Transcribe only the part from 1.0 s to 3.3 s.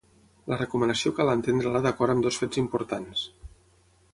cal entendre-la d’acord amb dos fets importants.